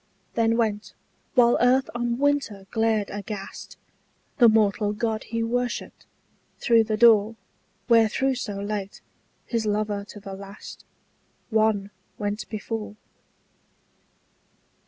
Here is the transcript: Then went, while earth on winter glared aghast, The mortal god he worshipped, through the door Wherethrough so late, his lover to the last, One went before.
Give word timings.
Then 0.33 0.57
went, 0.57 0.95
while 1.35 1.59
earth 1.61 1.87
on 1.93 2.17
winter 2.17 2.65
glared 2.71 3.11
aghast, 3.11 3.77
The 4.39 4.49
mortal 4.49 4.93
god 4.93 5.25
he 5.25 5.43
worshipped, 5.43 6.07
through 6.57 6.85
the 6.85 6.97
door 6.97 7.35
Wherethrough 7.87 8.33
so 8.33 8.55
late, 8.59 8.99
his 9.45 9.67
lover 9.67 10.03
to 10.05 10.19
the 10.19 10.33
last, 10.33 10.85
One 11.51 11.91
went 12.17 12.49
before. 12.49 12.95